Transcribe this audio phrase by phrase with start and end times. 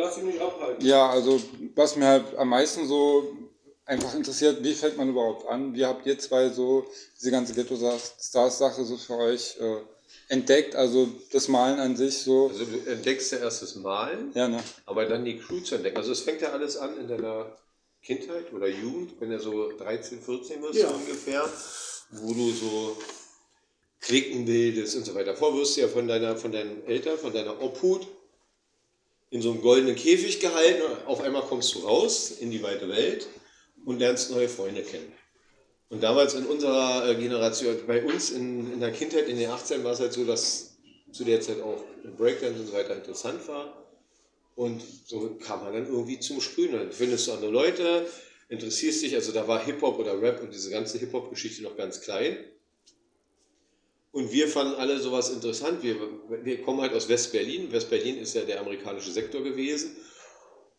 [0.00, 0.84] lass dich nicht abhalten.
[0.84, 1.40] Ja, also
[1.74, 3.36] was mir halt am meisten so
[3.84, 5.74] einfach interessiert, wie fängt man überhaupt an?
[5.74, 6.86] Wie habt ihr zwei so
[7.18, 9.76] diese ganze Ghetto-Stars-Sache so für euch äh,
[10.28, 10.76] entdeckt?
[10.76, 12.48] Also das Malen an sich so.
[12.48, 14.62] Also du entdeckst ja erst das Malen, Ja, ne?
[14.86, 15.96] aber dann die Crew zu entdecken.
[15.96, 17.56] Also es fängt ja alles an in deiner
[18.02, 20.88] Kindheit oder Jugend, wenn du so 13, 14 wirst Ja.
[20.88, 21.44] ungefähr,
[22.12, 22.96] wo du so
[24.00, 25.32] Klicken bildest und so weiter.
[25.32, 28.06] Davor wirst du ja von, deiner, von deinen Eltern, von deiner Obhut
[29.30, 30.82] in so einem goldenen Käfig gehalten.
[31.06, 33.28] Auf einmal kommst du raus in die weite Welt
[33.84, 35.12] und lernst neue Freunde kennen.
[35.88, 39.82] Und damals in unserer äh, Generation, bei uns in, in der Kindheit, in den 18
[39.82, 40.78] war es halt so, dass
[41.10, 41.82] zu der Zeit auch
[42.16, 43.76] Breakdance und so weiter interessant war.
[44.54, 46.72] Und so kam man dann irgendwie zum Sprühen.
[46.72, 48.06] Dann findest du andere Leute,
[48.48, 49.14] interessierst dich.
[49.14, 52.36] Also da war Hip-Hop oder Rap und diese ganze Hip-Hop-Geschichte noch ganz klein.
[54.12, 55.82] Und wir fanden alle sowas interessant.
[55.82, 55.96] Wir,
[56.42, 57.70] wir kommen halt aus West-Berlin.
[57.70, 59.96] West-Berlin ist ja der amerikanische Sektor gewesen.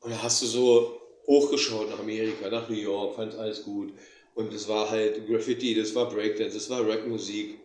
[0.01, 3.93] Und da hast du so hochgeschaut nach Amerika, nach New York, fand alles gut.
[4.33, 7.59] Und es war halt Graffiti, das war Breakdance, das war Rapmusik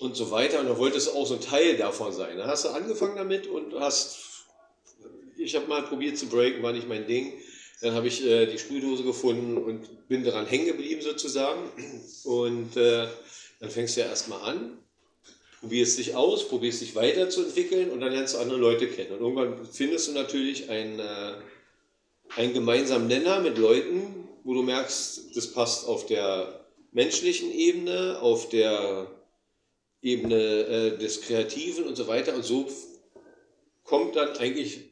[0.00, 0.60] und so weiter.
[0.60, 2.36] Und da wolltest du auch so ein Teil davon sein.
[2.36, 4.46] Da hast du angefangen damit und hast,
[5.36, 7.32] ich habe mal probiert zu breaken, war nicht mein Ding.
[7.80, 11.62] Dann habe ich äh, die Sprühdose gefunden und bin daran hängen geblieben sozusagen.
[12.24, 13.06] Und äh,
[13.60, 14.78] dann fängst du ja erstmal an,
[15.60, 19.12] probierst dich aus, probierst dich weiterzuentwickeln und dann lernst du andere Leute kennen.
[19.12, 21.34] Und irgendwann findest du natürlich einen, äh,
[22.36, 28.48] einen gemeinsamen Nenner mit Leuten, wo du merkst, das passt auf der menschlichen Ebene, auf
[28.48, 29.10] der
[30.00, 32.34] Ebene äh, des Kreativen und so weiter.
[32.34, 32.68] Und so
[33.84, 34.90] kommt dann eigentlich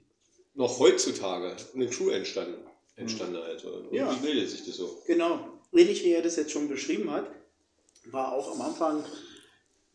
[0.55, 2.59] noch heutzutage eine Crew entstanden.
[2.97, 3.69] entstanden also.
[3.69, 4.11] Und Ja.
[4.13, 5.03] Wie bildet sich das so?
[5.07, 7.31] Genau, ähnlich wie er das jetzt schon beschrieben hat,
[8.07, 9.05] war auch am Anfang,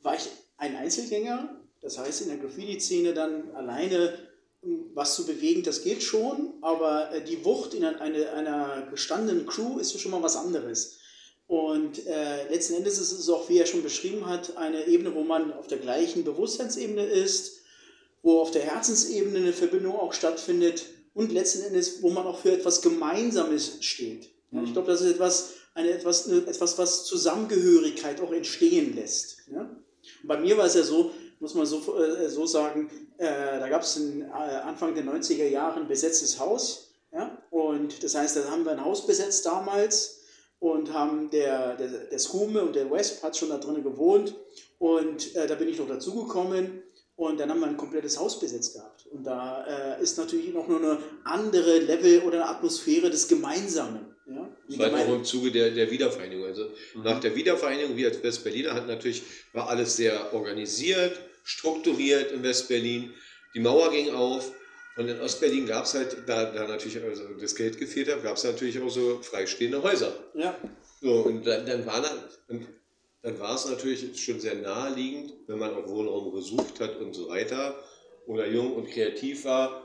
[0.03, 0.27] war ich
[0.62, 4.14] ein Einzelgänger, das heißt in der Graffiti-Szene dann alleine
[4.94, 8.00] was zu bewegen, das geht schon, aber äh, die Wucht in einer,
[8.34, 11.00] einer gestandenen Crew ist schon mal was anderes.
[11.48, 15.23] Und äh, letzten Endes ist es auch, wie er schon beschrieben hat, eine Ebene, wo
[15.23, 17.61] man auf der gleichen Bewusstseinsebene ist,
[18.21, 20.86] wo auf der Herzensebene eine Verbindung auch stattfindet
[21.16, 24.30] und letzten Endes, wo man auch für etwas Gemeinsames steht.
[24.52, 29.38] Ja, ich glaube, das ist etwas, eine, etwas, eine, etwas, was Zusammengehörigkeit auch entstehen lässt.
[29.52, 29.76] Ja?
[30.23, 33.82] Bei mir war es ja so, muss man so, äh, so sagen, äh, da gab
[33.82, 36.92] es äh, Anfang der 90er Jahre ein besetztes Haus.
[37.11, 37.37] Ja?
[37.49, 40.21] Und das heißt, da haben wir ein Haus besetzt damals
[40.59, 44.36] und haben der, der, der Skume und der Wesp hat schon da drinnen gewohnt.
[44.77, 46.83] Und äh, da bin ich noch dazugekommen.
[47.15, 49.05] Und dann haben wir ein komplettes Haus besetzt gehabt.
[49.08, 54.11] Und da äh, ist natürlich noch nur eine andere Level oder eine Atmosphäre des Gemeinsamen.
[54.27, 54.49] Ja?
[54.67, 56.45] Das war halt auch im Zuge der, der Wiedervereinigung.
[56.45, 59.23] Also nach der Wiedervereinigung, wir als Westberliner hatten natürlich,
[59.54, 63.14] war alles sehr organisiert, strukturiert in Westberlin.
[63.54, 64.52] Die Mauer ging auf
[64.98, 68.37] und in Ostberlin gab es halt, da, da natürlich also das Geld gefehlt hat, gab
[68.37, 70.14] es natürlich auch so freistehende Häuser.
[70.36, 70.55] ja.
[71.02, 72.67] So, und dann, dann, war dann, und
[73.23, 77.30] dann war es natürlich schon sehr naheliegend, wenn man auch Wohnraum gesucht hat und so
[77.30, 77.76] weiter
[78.27, 79.80] oder jung und kreativ war.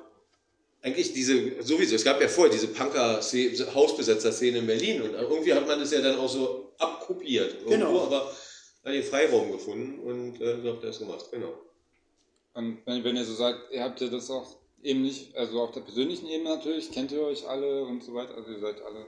[0.82, 5.80] Eigentlich diese, sowieso, es gab ja vorher diese Punker-Hausbesetzer-Szene in Berlin und irgendwie hat man
[5.80, 7.54] das ja dann auch so abkopiert.
[7.54, 8.02] Irgendwo, Genau.
[8.04, 8.32] aber
[8.82, 11.54] da den Freiraum gefunden und äh, so habt ihr das gemacht, genau.
[12.54, 14.46] Und wenn, wenn ihr so sagt, ihr habt ja das auch
[14.82, 18.36] eben nicht, also auf der persönlichen Ebene natürlich, kennt ihr euch alle und so weiter,
[18.36, 19.06] also ihr seid alle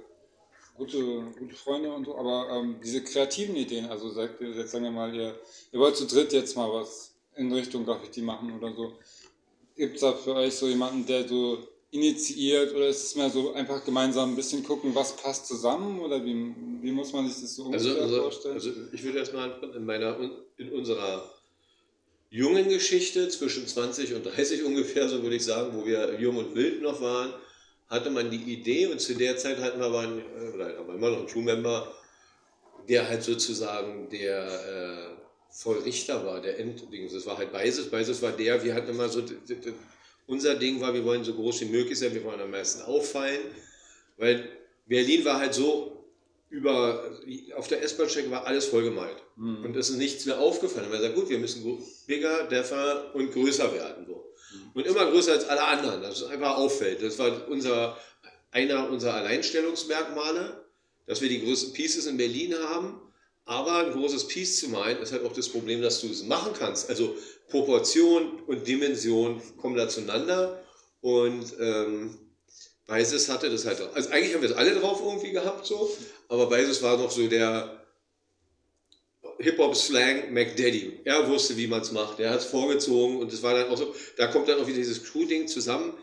[0.77, 0.99] gute,
[1.39, 4.91] gute Freunde und so, aber ähm, diese kreativen Ideen, also sagt ihr, jetzt sagen wir
[4.91, 5.39] mal, ihr,
[5.73, 8.95] ihr wollt zu dritt jetzt mal was in Richtung Graffiti machen oder so.
[9.79, 11.59] Gibt es da für euch so jemanden, der so
[11.91, 16.23] initiiert oder ist es mehr so einfach gemeinsam ein bisschen gucken, was passt zusammen oder
[16.25, 18.55] wie, wie muss man sich das so Also, ungefähr also, vorstellen?
[18.55, 20.19] also ich würde erstmal in meiner
[20.59, 21.33] in unserer
[22.31, 26.55] jungen Geschichte zwischen 20 und 30 ungefähr, so würde ich sagen, wo wir jung und
[26.55, 27.33] wild noch waren,
[27.89, 30.95] hatte man die Idee und zu der Zeit hatten wir, waren, äh, oder haben wir
[30.97, 31.95] immer noch einen Crewmember,
[32.89, 35.18] der halt sozusagen der
[35.49, 37.13] äh, Vollrichter war, der Enddings.
[37.13, 37.91] Das war halt Beises.
[37.91, 39.23] Beises war der, wir hatten immer so,
[40.27, 43.41] unser Ding war, wir wollen so groß wie möglich sein, wir wollen am meisten auffallen,
[44.19, 44.49] weil
[44.87, 45.99] Berlin war halt so
[46.51, 47.11] über,
[47.57, 49.17] auf der S-Bahn-Strecke war alles vollgemalt.
[49.65, 50.91] Und es ist nichts mehr aufgefallen.
[50.91, 54.07] Man sagt, gut, wir müssen bigger, deffer und größer werden.
[54.07, 54.33] So.
[54.75, 57.03] Und immer größer als alle anderen, dass es einfach auffällt.
[57.03, 57.99] Das war unser,
[58.51, 60.65] einer unserer Alleinstellungsmerkmale,
[61.07, 63.01] dass wir die größten Pieces in Berlin haben.
[63.49, 66.53] Aber ein großes Piece zu malen, ist halt auch das Problem, dass du es machen
[66.53, 66.91] kannst.
[66.91, 67.17] Also
[67.49, 70.63] Proportion und Dimension kommen da zueinander.
[71.01, 72.19] Und ähm,
[72.87, 73.81] Beises hatte das halt.
[73.95, 75.91] Also eigentlich haben wir es alle drauf irgendwie gehabt so,
[76.29, 77.87] aber Beises war noch so der
[79.39, 81.01] Hip-Hop-Slang McDaddy.
[81.05, 82.21] Er wusste, wie man es macht.
[82.21, 84.77] Er hat es vorgezogen und es war dann auch so, da kommt dann auch wieder
[84.77, 85.95] dieses Crew-Ding zusammen.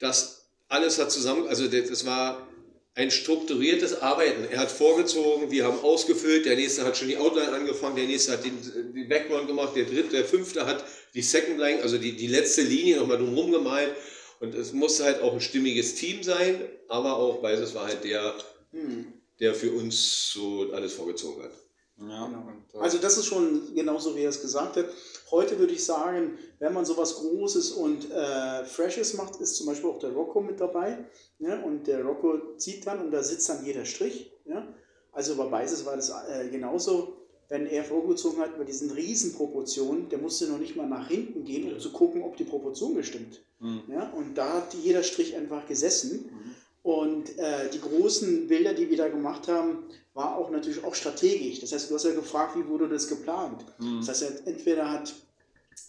[0.00, 2.48] das alles hat zusammen, also das war
[2.94, 4.44] ein strukturiertes Arbeiten.
[4.50, 8.32] Er hat vorgezogen, wir haben ausgefüllt, der nächste hat schon die Outline angefangen, der nächste
[8.32, 12.12] hat den, den Background gemacht, der dritte, der fünfte hat die Second Line, also die,
[12.12, 13.94] die letzte Linie nochmal drumherum gemalt.
[14.40, 18.04] Und es musste halt auch ein stimmiges Team sein, aber auch, weil es war halt
[18.04, 18.34] der,
[18.72, 19.12] hm.
[19.40, 21.52] der für uns so alles vorgezogen hat.
[21.98, 22.48] Ja, genau.
[22.74, 24.86] Äh, also das ist schon genauso, wie er es gesagt hat.
[25.30, 29.90] Heute würde ich sagen, wenn man sowas Großes und äh, Freshes macht, ist zum Beispiel
[29.90, 31.04] auch der Rocco mit dabei.
[31.38, 31.62] Ja?
[31.62, 34.32] Und der Rocco zieht dann und da sitzt dann jeder Strich.
[34.44, 34.66] Ja?
[35.12, 37.18] Also bei Beises war das äh, genauso.
[37.48, 41.64] Wenn er vorgezogen hat bei diesen Riesenproportionen, der musste noch nicht mal nach hinten gehen,
[41.64, 41.78] um ja.
[41.78, 43.44] zu gucken, ob die Proportion gestimmt.
[43.60, 43.82] Mhm.
[43.88, 44.10] Ja?
[44.10, 46.30] Und da hat jeder Strich einfach gesessen.
[46.30, 46.54] Mhm.
[46.82, 49.84] Und äh, die großen Bilder, die wir da gemacht haben,
[50.14, 51.60] war auch natürlich auch strategisch.
[51.60, 53.64] Das heißt, du hast ja gefragt, wie wurde das geplant?
[53.78, 54.04] Mhm.
[54.06, 55.12] Das heißt, entweder hat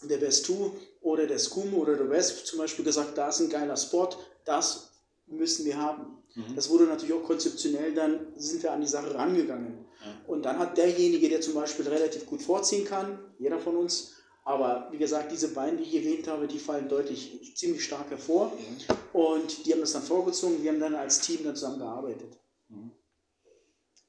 [0.02, 0.70] der Best 2
[1.00, 4.10] oder der Scum oder der West zum Beispiel gesagt, da ist ein geiler Spot,
[4.44, 4.90] das
[5.26, 6.18] müssen wir haben.
[6.34, 6.56] Mhm.
[6.56, 9.86] Das wurde natürlich auch konzeptionell, dann sind wir an die Sache rangegangen.
[10.04, 10.12] Ja.
[10.26, 14.12] Und dann hat derjenige, der zum Beispiel relativ gut vorziehen kann, jeder von uns,
[14.44, 18.52] aber wie gesagt, diese beiden, die ich erwähnt habe, die fallen deutlich ziemlich stark hervor.
[18.52, 19.20] Mhm.
[19.20, 20.62] Und die haben das dann vorgezogen.
[20.62, 22.38] Wir haben dann als Team dann zusammengearbeitet.
[22.68, 22.92] Mhm.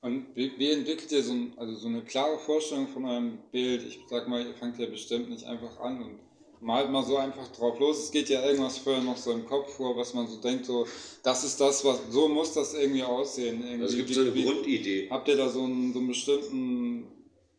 [0.02, 3.84] Und wie, wie, entwickelt ihr so, ein, also so eine klare Vorstellung von eurem Bild?
[3.84, 6.20] Ich sag mal, ihr fangt ja bestimmt nicht einfach an und
[6.62, 8.06] malt mal so einfach drauf los.
[8.06, 10.88] Es geht ja irgendwas vorher noch so im Kopf vor, was man so denkt, so,
[11.24, 13.62] das ist das, was, so muss das irgendwie aussehen.
[13.62, 13.84] Irgendwie.
[13.84, 15.08] Also es gibt so eine Grundidee.
[15.10, 17.08] Habt ihr da so einen, so einen bestimmten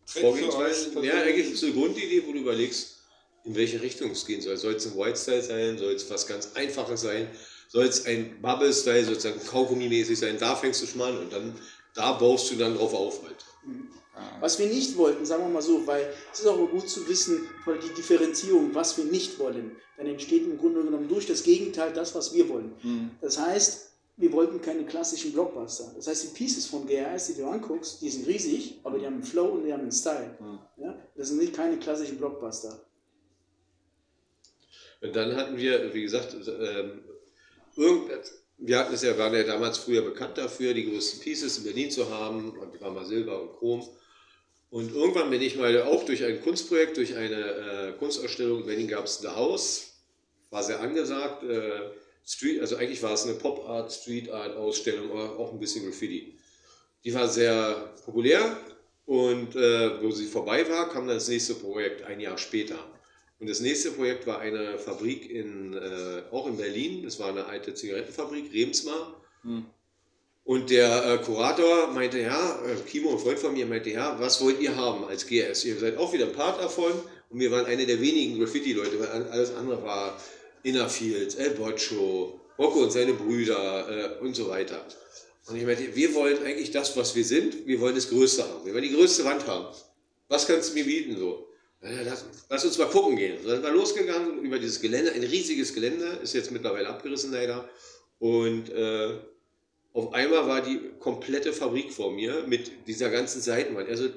[0.05, 1.05] Vorgehensweise.
[1.05, 2.99] Ja, eigentlich ist eine Grundidee, wo du überlegst,
[3.45, 4.57] in welche Richtung es gehen soll.
[4.57, 5.79] Soll es ein White Style sein?
[5.79, 7.29] Soll es was ganz Einfaches sein?
[7.69, 10.39] Soll es ein Bubble Style, sozusagen Kaugummi-mäßig sein?
[10.39, 11.55] Da fängst du schon mal an und dann,
[11.95, 13.45] da baust du dann drauf auf halt.
[13.65, 13.89] Mhm.
[14.41, 17.09] Was wir nicht wollten, sagen wir mal so, weil es ist auch mal gut zu
[17.09, 21.43] wissen, weil die Differenzierung, was wir nicht wollen, dann entsteht im Grunde genommen durch das
[21.43, 22.73] Gegenteil das, was wir wollen.
[22.83, 23.11] Mhm.
[23.21, 25.93] Das heißt, wir wollten keine klassischen Blockbuster.
[25.95, 29.15] Das heißt, die Pieces von GRS, die du anguckst, die sind riesig, aber die haben
[29.15, 30.37] einen Flow und die haben einen Style.
[30.41, 30.83] Mhm.
[30.83, 30.99] Ja?
[31.17, 32.81] Das sind nicht keine klassischen Blockbuster.
[35.01, 37.03] Und dann hatten wir, wie gesagt, ähm,
[38.59, 41.91] wir hatten es ja, waren ja damals früher bekannt dafür, die größten Pieces in Berlin
[41.91, 43.89] zu haben, und war mal Silber und Chrom.
[44.71, 48.89] Und irgendwann bin ich mal auch durch ein Kunstprojekt, durch eine äh, Kunstausstellung in Berlin
[48.89, 49.95] gab es The House,
[50.51, 51.45] war sehr angesagt.
[51.45, 51.91] Äh,
[52.27, 55.87] Street, also eigentlich war es eine Pop Art, Street Art Ausstellung, aber auch ein bisschen
[55.87, 56.39] Graffiti.
[57.03, 58.59] Die war sehr populär
[59.07, 62.77] und äh, wo sie vorbei war, kam dann das nächste Projekt ein Jahr später.
[63.41, 67.05] Und das nächste Projekt war eine Fabrik in, äh, auch in Berlin.
[67.05, 69.21] Das war eine alte Zigarettenfabrik, Remsmar.
[69.43, 69.67] Hm.
[70.45, 74.41] Und der äh, Kurator meinte, ja, äh, Kimo, ein Freund von mir, meinte, ja, was
[74.43, 75.65] wollt ihr haben als GS?
[75.65, 76.93] Ihr seid auch wieder Part davon.
[77.31, 80.19] Und wir waren eine der wenigen Graffiti-Leute, weil alles andere war
[80.63, 84.85] Innerfields, El Boccio, Rocco und seine Brüder äh, und so weiter.
[85.47, 88.65] Und ich meinte, wir wollen eigentlich das, was wir sind, wir wollen das Größte haben.
[88.65, 89.75] Wir wollen die größte Wand haben.
[90.29, 91.48] Was kannst du mir bieten so?
[91.81, 93.39] Lass, lass, uns mal gucken gehen.
[93.43, 97.69] So sind wir losgegangen über dieses Gelände, ein riesiges Gelände, ist jetzt mittlerweile abgerissen leider.
[98.19, 99.15] Und äh,
[99.93, 103.89] auf einmal war die komplette Fabrik vor mir mit dieser ganzen Seitenwand.
[103.89, 104.09] Er so,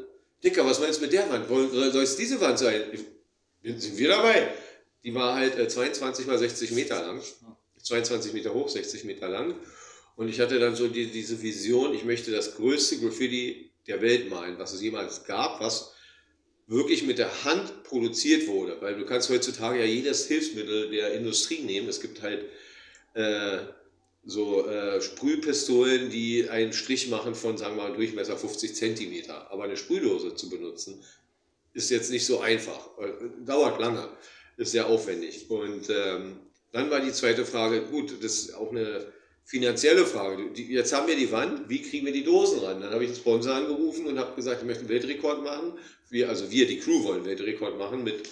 [0.44, 1.48] Dicker, was meinst du mit der Wand?
[1.48, 2.84] Soll es diese Wand sein?
[3.64, 4.54] Sind wir dabei?
[5.04, 7.22] Die war halt äh, 22 mal 60 Meter lang,
[7.82, 9.56] 22 Meter hoch, 60 Meter lang.
[10.16, 14.30] Und ich hatte dann so die, diese Vision, ich möchte das größte Graffiti der Welt
[14.30, 15.94] malen, was es jemals gab, was
[16.72, 18.78] wirklich mit der Hand produziert wurde.
[18.80, 21.90] Weil du kannst heutzutage ja jedes Hilfsmittel der Industrie nehmen.
[21.90, 22.46] Es gibt halt
[23.14, 23.58] äh,
[24.24, 29.52] so äh, Sprühpistolen, die einen Strich machen von, sagen wir mal, Durchmesser 50 Zentimeter.
[29.52, 31.04] Aber eine Sprühdose zu benutzen,
[31.74, 32.98] ist jetzt nicht so einfach.
[32.98, 34.08] Äh, dauert lange
[34.56, 35.50] ist sehr aufwendig.
[35.50, 36.40] Und ähm,
[36.72, 39.12] dann war die zweite Frage, gut, das ist auch eine
[39.52, 40.50] finanzielle Frage.
[40.56, 42.80] Jetzt haben wir die Wand, wie kriegen wir die Dosen ran?
[42.80, 45.74] Dann habe ich den Sponsor angerufen und habe gesagt, ich möchte einen Weltrekord machen.
[46.10, 48.30] Wir, also wir, die Crew, wollen einen Weltrekord machen mit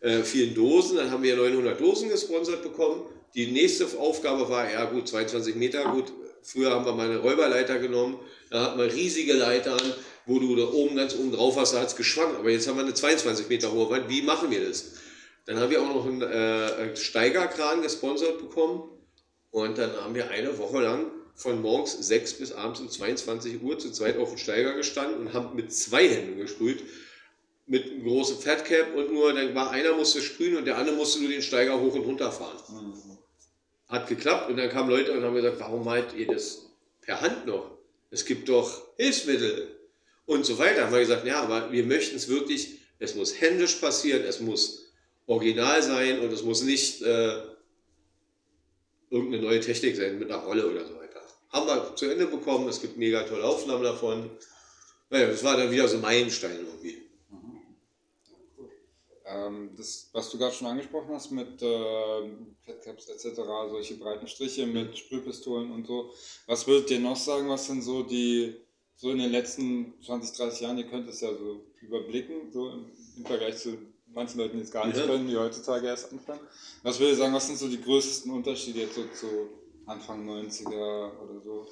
[0.00, 0.96] äh, vielen Dosen.
[0.96, 3.02] Dann haben wir 900 Dosen gesponsert bekommen.
[3.34, 6.10] Die nächste Aufgabe war, ja gut, 22 Meter, gut.
[6.42, 8.18] Früher haben wir mal eine Räuberleiter genommen.
[8.48, 9.82] Da hat man riesige Leitern,
[10.24, 12.38] wo du da oben ganz oben drauf hast, da hat es geschwankt.
[12.38, 14.08] Aber jetzt haben wir eine 22 Meter hohe Wand.
[14.08, 14.92] Wie machen wir das?
[15.44, 18.88] Dann haben wir auch noch einen äh, Steigerkran gesponsert bekommen.
[19.54, 23.78] Und dann haben wir eine Woche lang von morgens 6 bis abends um 22 Uhr
[23.78, 26.82] zu zweit auf dem Steiger gestanden und haben mit zwei Händen gesprüht.
[27.68, 31.20] Mit einem großen Fatcap und nur, dann war einer musste sprühen und der andere musste
[31.20, 32.56] nur den Steiger hoch und runter fahren.
[32.68, 33.16] Mhm.
[33.86, 36.68] Hat geklappt und dann kamen Leute und haben gesagt, warum malt ihr das
[37.02, 37.78] per Hand noch?
[38.10, 39.68] Es gibt doch Hilfsmittel
[40.26, 40.86] und so weiter.
[40.86, 44.92] Haben wir gesagt, ja, aber wir möchten es wirklich, es muss händisch passieren, es muss
[45.28, 47.53] original sein und es muss nicht äh,
[49.10, 51.20] irgendeine neue Technik sein mit einer Rolle oder so weiter.
[51.50, 54.30] Haben wir zu Ende bekommen, es gibt mega tolle Aufnahmen davon.
[55.10, 57.02] Naja, das war dann wieder so Meilenstein irgendwie.
[59.26, 62.20] Ähm, das, was du gerade schon angesprochen hast mit äh,
[62.66, 63.34] etc.,
[63.70, 66.12] solche breiten Striche mit Sprühpistolen und so.
[66.46, 68.54] Was würdet ihr noch sagen, was sind so die,
[68.96, 72.90] so in den letzten 20, 30 Jahren, ihr könnt es ja so überblicken, so im,
[73.16, 73.78] im Vergleich zu
[74.14, 75.06] manchen Leuten, die es gar nicht Ja.
[75.06, 76.40] können, die heutzutage erst anfangen.
[76.82, 79.48] Was würdet ihr sagen, was sind so die größten Unterschiede jetzt so zu
[79.86, 80.72] Anfang 90er
[81.22, 81.66] oder so?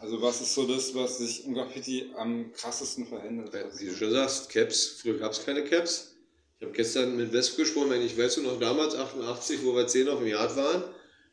[0.00, 3.78] Also was ist so das, was sich im Graffiti am krassesten verändert hat?
[3.78, 6.16] Wie du schon sagst, Caps, früher gab es keine Caps.
[6.58, 9.86] Ich habe gestern mit Wesp gesprochen, wenn ich weißt du noch damals, 88, wo wir
[9.86, 10.82] 10 auf dem Yard waren.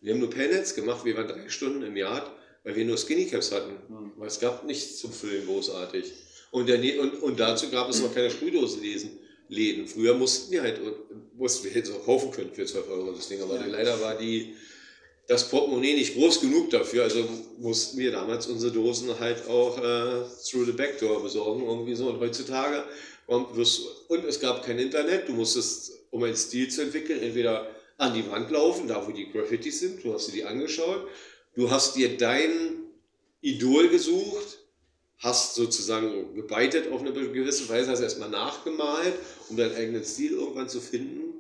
[0.02, 2.32] Wir haben nur Pellets gemacht, wir waren drei Stunden im Yard,
[2.64, 3.74] weil wir nur Skinny Caps hatten.
[4.18, 6.14] Weil es gab nichts zum Füllen großartig.
[6.52, 9.20] Und, der, und, und dazu gab es noch keine Sprühdosenläden.
[9.50, 9.88] Läden.
[9.88, 10.80] Früher mussten wir halt,
[11.36, 13.66] mussten wir hätten es auch kaufen können für 12 Euro das Ding, aber Ja.
[13.66, 14.54] leider war die,
[15.28, 17.28] das Portemonnaie nicht groß genug dafür, also
[17.58, 22.08] mussten wir damals unsere Dosen halt auch äh, through the back door besorgen, irgendwie so.
[22.10, 22.84] Und heutzutage
[23.28, 27.70] und, wirst, und es gab kein Internet, du musstest, um einen Stil zu entwickeln, entweder
[27.98, 31.08] an die Wand laufen, da wo die Graffitis sind, du hast dir die angeschaut,
[31.56, 32.84] du hast dir dein
[33.42, 34.59] Idol gesucht,
[35.20, 39.14] hast sozusagen gebeitet auf eine gewisse Weise, hast erstmal nachgemalt,
[39.50, 41.34] um deinen eigenen Stil irgendwann zu finden.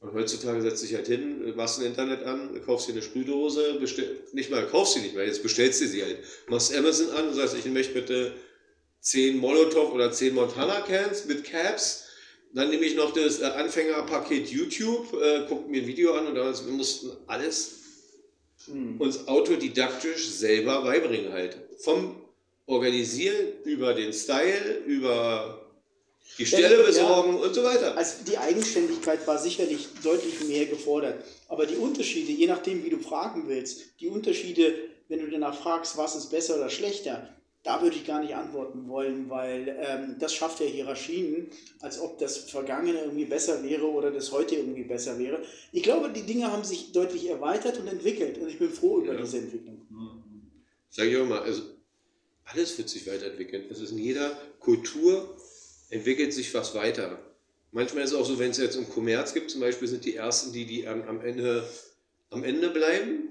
[0.00, 4.16] Und heutzutage setzt dich halt hin, machst ein Internet an, kaufst dir eine Sprühdose, bestell,
[4.32, 6.18] nicht mal kaufst sie nicht mehr, jetzt bestellst du sie halt.
[6.48, 8.34] Machst Amazon an und sagst, ich möchte bitte
[9.00, 12.04] 10 Molotow oder 10 Montana Cans mit Caps.
[12.52, 16.34] Dann nehme ich noch das äh, Anfängerpaket YouTube, äh, gucke mir ein Video an und
[16.34, 17.78] dann, wir mussten alles
[18.98, 21.56] uns autodidaktisch selber beibringen halt.
[21.78, 22.21] Vom
[22.66, 25.62] Organisieren über den Style, über
[26.38, 26.86] die Stelle ja.
[26.86, 27.96] besorgen und so weiter.
[27.96, 31.24] Also die Eigenständigkeit war sicherlich deutlich mehr gefordert.
[31.48, 34.74] Aber die Unterschiede, je nachdem, wie du fragen willst, die Unterschiede,
[35.08, 37.28] wenn du danach fragst, was ist besser oder schlechter,
[37.64, 41.48] da würde ich gar nicht antworten wollen, weil ähm, das schafft ja Hierarchien,
[41.80, 45.42] als ob das Vergangene irgendwie besser wäre oder das heute irgendwie besser wäre.
[45.70, 49.14] Ich glaube, die Dinge haben sich deutlich erweitert und entwickelt und ich bin froh über
[49.14, 49.20] Ja.
[49.20, 49.86] diese Entwicklung.
[50.90, 51.62] Sag ich auch mal, also
[52.44, 53.64] alles wird sich weiterentwickeln.
[53.70, 55.36] Es ist in jeder Kultur
[55.90, 57.18] entwickelt sich was weiter.
[57.70, 60.16] Manchmal ist es auch so, wenn es jetzt um Kommerz gibt, zum Beispiel sind die
[60.16, 61.66] ersten, die, die am, am, Ende,
[62.30, 63.28] am Ende bleiben.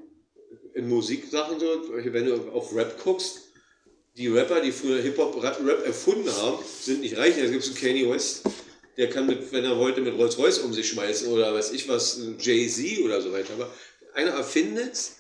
[0.73, 3.51] In Musiksachen so, wenn du auf Rap guckst,
[4.17, 7.35] die Rapper, die früher Hip-Hop-Rap erfunden haben, sind nicht reich.
[7.35, 8.43] Da gibt es einen Kanye West,
[8.97, 12.21] der kann, mit, wenn er wollte, mit Rolls-Royce um sich schmeißen oder weiß ich was,
[12.39, 13.53] Jay-Z oder so weiter.
[13.53, 13.73] Aber
[14.13, 15.17] einer erfindet es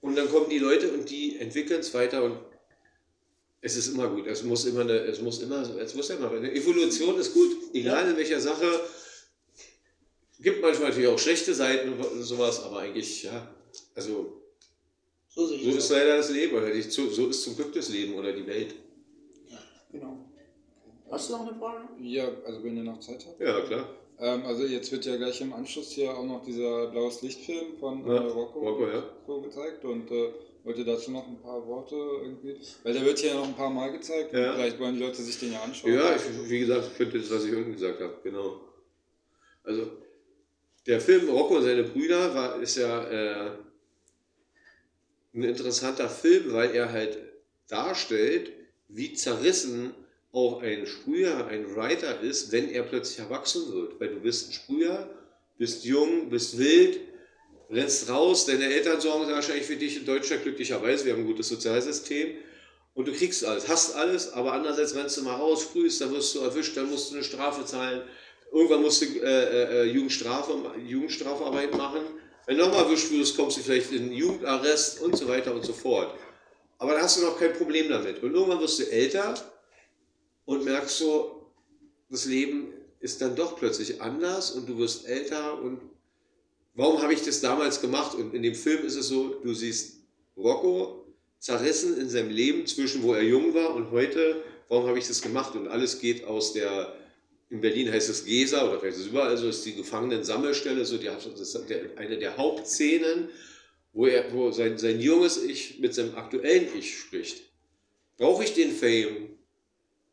[0.00, 2.38] und dann kommen die Leute und die entwickeln es weiter und
[3.60, 4.26] es ist immer gut.
[4.26, 8.10] Es muss immer, eine, es muss immer, es muss immer, eine Evolution ist gut, egal
[8.10, 8.66] in welcher Sache.
[10.40, 13.52] Gibt manchmal natürlich auch schlechte Seiten und sowas, aber eigentlich, ja,
[13.96, 14.40] also
[15.28, 18.14] So sehe so ist leider das Leben oder nicht, so, ist zum Glück das Leben
[18.14, 18.74] oder die Welt.
[19.90, 20.24] Genau.
[21.10, 21.88] Hast du noch eine Frage?
[22.00, 23.40] Ja, also wenn ihr noch Zeit habt.
[23.40, 23.88] Ja, klar.
[24.20, 28.06] Ähm, also jetzt wird ja gleich im Anschluss hier auch noch dieser Blaues Lichtfilm von
[28.06, 29.42] Ja, äh, Rocco, Rocco, ja.
[29.42, 30.32] gezeigt und äh,
[30.68, 32.60] wollt ihr dazu noch ein paar Worte irgendwie?
[32.82, 34.52] Weil der wird hier noch ein paar Mal gezeigt Ja.
[34.52, 35.94] vielleicht wollen die Leute sich den ja anschauen.
[35.94, 38.60] Ja, ich, wie gesagt, ich finde das, was ich unten gesagt habe, genau.
[39.64, 39.90] Also,
[40.86, 43.50] der Film Rocco und seine Brüder war, ist ja äh,
[45.34, 47.18] ein interessanter Film, weil er halt
[47.68, 48.52] darstellt,
[48.88, 49.94] wie zerrissen
[50.32, 53.98] auch ein Sprüher, ein Writer ist, wenn er plötzlich erwachsen wird.
[53.98, 55.08] Weil du bist ein Sprüher,
[55.56, 57.00] bist jung, bist wild,
[57.70, 61.48] rennst raus, deine Eltern sorgen wahrscheinlich für dich in Deutschland glücklicherweise, wir haben ein gutes
[61.48, 62.36] Sozialsystem
[62.94, 66.34] und du kriegst alles, hast alles, aber andererseits rennst du mal raus, sprühst, dann wirst
[66.34, 68.02] du erwischt, dann musst du eine Strafe zahlen,
[68.52, 70.52] irgendwann musst du äh, äh, Jugendstrafe,
[70.86, 72.00] Jugendstrafarbeit machen,
[72.48, 75.74] wenn du nochmal erwischt wirst, kommst du vielleicht in Jugendarrest und so weiter und so
[75.74, 76.14] fort.
[76.78, 78.22] Aber da hast du noch kein Problem damit.
[78.22, 79.34] Und irgendwann wirst du älter
[80.46, 81.52] und merkst so,
[82.08, 85.82] das Leben ist dann doch plötzlich anders und du wirst älter und
[86.78, 88.14] warum habe ich das damals gemacht?
[88.14, 89.96] Und in dem Film ist es so, du siehst
[90.36, 91.04] Rocco
[91.40, 95.20] zerrissen in seinem Leben zwischen wo er jung war und heute, warum habe ich das
[95.20, 95.54] gemacht?
[95.56, 96.96] Und alles geht aus der,
[97.50, 100.98] in Berlin heißt es Gesa oder vielleicht ist es überall so, ist die Gefangenen-Sammelstelle, so
[100.98, 101.60] die, das ist
[101.96, 103.28] eine der Hauptszenen,
[103.92, 107.42] wo, er, wo sein, sein junges Ich mit seinem aktuellen Ich spricht.
[108.18, 109.30] Brauche ich den Fame?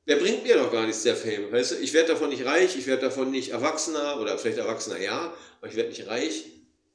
[0.08, 1.52] Der bringt mir doch gar nichts, der Fame.
[1.52, 5.00] Weißt du, ich werde davon nicht reich, ich werde davon nicht Erwachsener oder vielleicht Erwachsener
[5.00, 6.46] ja, aber ich werde nicht reich,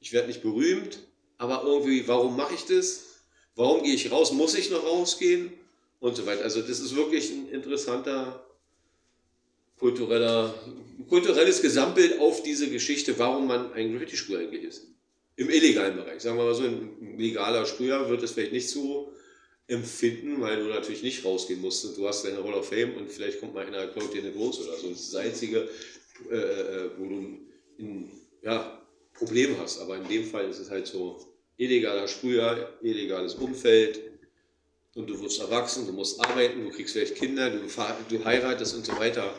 [0.01, 0.99] ich werde nicht berühmt,
[1.39, 3.05] aber irgendwie, warum mache ich das?
[3.55, 4.33] Warum gehe ich raus?
[4.33, 5.53] Muss ich noch rausgehen?
[6.01, 6.45] Und so weiter.
[6.45, 8.43] Also das ist wirklich ein interessanter
[9.79, 10.55] kultureller,
[11.09, 14.87] kulturelles Gesamtbild auf diese Geschichte, warum man ein Graffiti-Spur eigentlich ist.
[15.37, 16.21] im illegalen Bereich.
[16.21, 19.13] Sagen wir mal so, ein legaler Sprüher wird es vielleicht nicht so
[19.69, 21.97] empfinden, weil du natürlich nicht rausgehen musst.
[21.97, 24.61] Du hast deine Hall of Fame und vielleicht kommt mal einer, klaut dir eine groß
[24.61, 24.91] oder so.
[24.91, 25.69] Das ist das Einzige,
[26.31, 27.39] äh, äh, wo du
[27.79, 28.11] ein
[28.43, 28.80] ja,
[29.21, 29.79] Problem hast.
[29.81, 31.21] Aber in dem Fall ist es halt so
[31.59, 34.01] illegaler Sprüher, illegales Umfeld
[34.95, 38.87] und du wirst erwachsen, du musst arbeiten, du kriegst vielleicht Kinder, du, du heiratest und
[38.87, 39.35] so weiter.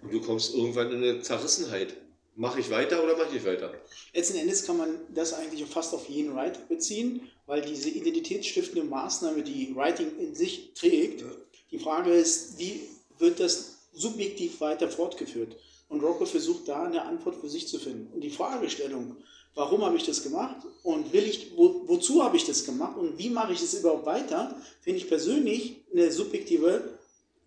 [0.00, 1.96] Und du kommst irgendwann in eine Zerrissenheit.
[2.36, 3.74] Mache ich weiter oder mache ich weiter?
[4.12, 9.42] Letzten Endes kann man das eigentlich fast auf jeden Writer beziehen, weil diese identitätsstiftende Maßnahme,
[9.42, 11.26] die Writing in sich trägt, ja.
[11.70, 12.88] die Frage ist, wie
[13.18, 15.56] wird das subjektiv weiter fortgeführt?
[15.94, 18.12] Und Rocco versucht da eine Antwort für sich zu finden.
[18.12, 19.16] Und die Fragestellung,
[19.54, 23.16] warum habe ich das gemacht und will ich, wo, wozu habe ich das gemacht und
[23.16, 26.98] wie mache ich das überhaupt weiter, finde ich persönlich eine subjektive,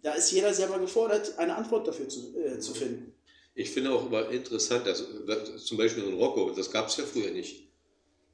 [0.02, 3.12] da ist jeder selber gefordert, eine Antwort dafür zu, äh, zu finden.
[3.54, 6.96] Ich finde auch immer interessant, dass, dass zum Beispiel so ein Rocco, das gab es
[6.96, 7.68] ja früher nicht.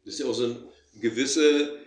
[0.06, 0.58] Das ist ja auch so eine
[1.02, 1.80] gewisse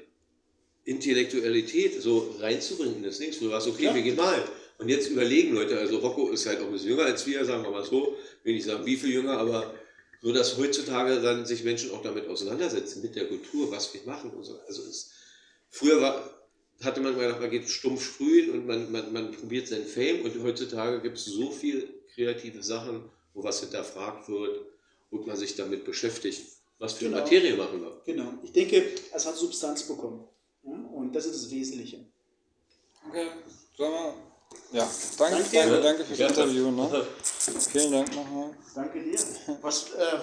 [0.85, 3.33] Intellektualität so reinzubringen in das Ding.
[3.39, 3.95] Du warst okay, ja.
[3.95, 4.43] wir gehen mal.
[4.79, 7.63] Und jetzt überlegen Leute, also Rocco ist halt auch ein bisschen jünger als wir, sagen
[7.63, 9.75] wir mal so, will ich sagen, wie viel jünger, aber
[10.21, 14.31] so dass heutzutage dann sich Menschen auch damit auseinandersetzen, mit der Kultur, was wir machen
[14.31, 14.59] und so.
[14.67, 15.13] Also es,
[15.71, 16.31] früher war,
[16.83, 20.43] hatte man gedacht, man geht stumpf sprühen und man, man, man probiert sein Fame und
[20.43, 23.05] heutzutage gibt es so viel kreative Sachen,
[23.35, 24.67] wo was hinterfragt wird
[25.11, 26.43] und man sich damit beschäftigt,
[26.79, 27.19] was für genau.
[27.19, 28.03] Materie machen wir.
[28.05, 30.25] Genau, ich denke, es hat Substanz bekommen
[30.65, 30.73] ja?
[30.73, 32.05] und das ist das Wesentliche.
[33.09, 33.29] Okay,
[33.77, 34.36] sollen wir
[34.73, 36.29] ja, danke, danke, danke fürs ja.
[36.29, 36.71] Interview.
[36.71, 37.07] Ne?
[37.71, 38.51] Vielen Dank nochmal.
[38.75, 39.19] Danke dir.
[39.63, 40.15] Was, äh,